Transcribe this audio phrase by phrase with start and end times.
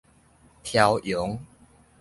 [0.63, 1.37] 飄揚